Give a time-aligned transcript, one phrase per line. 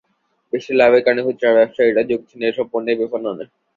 [0.53, 3.45] বেশি লাভের কারণে খুচরা ব্যবসায়ীরাও ঝুঁকছেন এসব পণ্যের বিপণনে।